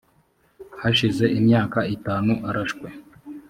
[0.81, 2.87] hashize imyaka itanu arashwe